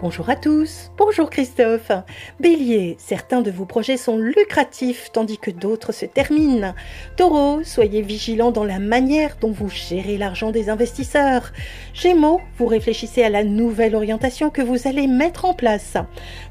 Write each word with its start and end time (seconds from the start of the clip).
Bonjour 0.00 0.28
à 0.28 0.34
tous, 0.34 0.90
bonjour 0.98 1.30
Christophe. 1.30 1.92
Bélier, 2.40 2.96
certains 2.98 3.42
de 3.42 3.52
vos 3.52 3.64
projets 3.64 3.96
sont 3.96 4.18
lucratifs 4.18 5.10
tandis 5.12 5.38
que 5.38 5.52
d'autres 5.52 5.92
se 5.92 6.04
terminent. 6.04 6.74
Taureau, 7.16 7.62
soyez 7.62 8.02
vigilant 8.02 8.50
dans 8.50 8.64
la 8.64 8.80
manière 8.80 9.36
dont 9.40 9.52
vous 9.52 9.68
gérez 9.68 10.18
l'argent 10.18 10.50
des 10.50 10.68
investisseurs. 10.68 11.52
Gémeaux, 11.94 12.40
vous 12.58 12.66
réfléchissez 12.66 13.22
à 13.22 13.30
la 13.30 13.44
nouvelle 13.44 13.94
orientation 13.94 14.50
que 14.50 14.62
vous 14.62 14.88
allez 14.88 15.06
mettre 15.06 15.44
en 15.44 15.54
place. 15.54 15.96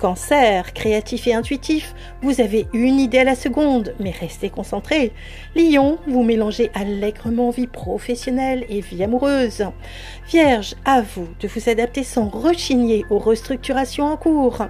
Cancer, 0.00 0.72
créatif 0.74 1.28
et 1.28 1.34
intuitif, 1.34 1.94
vous 2.22 2.40
avez 2.40 2.66
une 2.72 2.98
idée 2.98 3.18
à 3.18 3.24
la 3.24 3.36
seconde, 3.36 3.94
mais 4.00 4.10
restez 4.10 4.50
concentré. 4.50 5.12
Lion, 5.54 5.98
vous 6.08 6.24
mélangez 6.24 6.72
allègrement 6.74 7.50
vie 7.50 7.68
professionnelle 7.68 8.66
et 8.68 8.80
vie 8.80 9.04
amoureuse. 9.04 9.64
Vierge, 10.26 10.74
à 10.84 11.02
vous 11.02 11.28
de 11.38 11.46
vous 11.46 11.70
adapter 11.70 12.02
sans 12.02 12.28
rechigner 12.28 13.04
aux 13.10 13.27
restructuration 13.28 14.06
en 14.06 14.16
cours. 14.16 14.66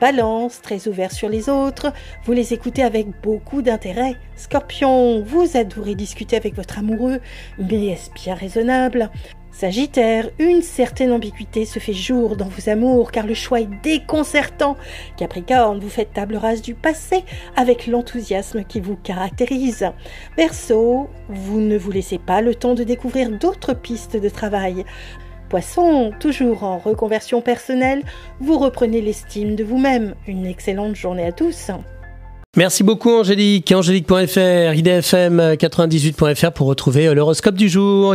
Balance, 0.00 0.60
très 0.62 0.88
ouvert 0.88 1.12
sur 1.12 1.28
les 1.28 1.48
autres, 1.48 1.92
vous 2.24 2.32
les 2.32 2.54
écoutez 2.54 2.82
avec 2.82 3.06
beaucoup 3.22 3.62
d'intérêt. 3.62 4.16
Scorpion, 4.36 5.22
vous 5.22 5.56
adorez 5.56 5.94
discuter 5.94 6.36
avec 6.36 6.54
votre 6.54 6.78
amoureux, 6.78 7.20
mais 7.58 7.86
est-ce 7.86 8.10
bien 8.10 8.34
raisonnable? 8.34 9.10
Sagittaire, 9.58 10.28
une 10.38 10.60
certaine 10.60 11.12
ambiguïté 11.12 11.64
se 11.64 11.78
fait 11.78 11.94
jour 11.94 12.36
dans 12.36 12.46
vos 12.48 12.68
amours 12.68 13.10
car 13.10 13.26
le 13.26 13.32
choix 13.32 13.60
est 13.62 13.82
déconcertant. 13.82 14.76
Capricorne, 15.16 15.80
vous 15.80 15.88
faites 15.88 16.12
table 16.12 16.36
rase 16.36 16.60
du 16.60 16.74
passé 16.74 17.24
avec 17.56 17.86
l'enthousiasme 17.86 18.64
qui 18.64 18.80
vous 18.80 18.96
caractérise. 18.96 19.90
Verseau, 20.36 21.08
vous 21.30 21.58
ne 21.58 21.78
vous 21.78 21.90
laissez 21.90 22.18
pas 22.18 22.42
le 22.42 22.54
temps 22.54 22.74
de 22.74 22.84
découvrir 22.84 23.30
d'autres 23.30 23.72
pistes 23.72 24.18
de 24.18 24.28
travail. 24.28 24.84
Poisson, 25.48 26.12
toujours 26.20 26.64
en 26.64 26.78
reconversion 26.78 27.40
personnelle, 27.40 28.02
vous 28.40 28.58
reprenez 28.58 29.00
l'estime 29.00 29.56
de 29.56 29.64
vous-même. 29.64 30.14
Une 30.26 30.46
excellente 30.46 30.94
journée 30.96 31.24
à 31.24 31.32
tous. 31.32 31.70
Merci 32.56 32.82
beaucoup 32.84 33.10
Angélique. 33.10 33.70
Angélique.fr, 33.70 34.72
idfm98.fr 34.72 36.52
pour 36.52 36.68
retrouver 36.68 37.14
l'horoscope 37.14 37.54
du 37.54 37.68
jour. 37.68 38.14